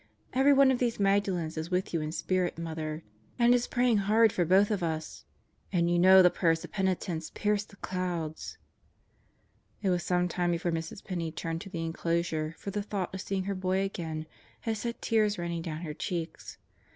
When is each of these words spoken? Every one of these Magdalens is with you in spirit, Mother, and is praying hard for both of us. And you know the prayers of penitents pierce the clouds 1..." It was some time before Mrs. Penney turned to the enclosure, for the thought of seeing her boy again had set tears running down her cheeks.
Every 0.33 0.51
one 0.51 0.71
of 0.71 0.79
these 0.79 0.97
Magdalens 0.99 1.59
is 1.59 1.69
with 1.69 1.93
you 1.93 2.01
in 2.01 2.11
spirit, 2.11 2.57
Mother, 2.57 3.03
and 3.37 3.53
is 3.53 3.67
praying 3.67 3.97
hard 3.97 4.31
for 4.33 4.43
both 4.45 4.71
of 4.71 4.81
us. 4.81 5.25
And 5.71 5.91
you 5.91 5.99
know 5.99 6.23
the 6.23 6.31
prayers 6.31 6.63
of 6.63 6.71
penitents 6.71 7.29
pierce 7.35 7.63
the 7.65 7.75
clouds 7.75 8.57
1..." 9.81 9.89
It 9.91 9.91
was 9.91 10.01
some 10.03 10.27
time 10.27 10.49
before 10.49 10.71
Mrs. 10.71 11.03
Penney 11.03 11.31
turned 11.31 11.61
to 11.61 11.69
the 11.69 11.85
enclosure, 11.85 12.55
for 12.57 12.71
the 12.71 12.81
thought 12.81 13.13
of 13.13 13.21
seeing 13.21 13.43
her 13.43 13.53
boy 13.53 13.81
again 13.81 14.25
had 14.61 14.77
set 14.77 15.03
tears 15.03 15.37
running 15.37 15.61
down 15.61 15.81
her 15.81 15.93
cheeks. 15.93 16.57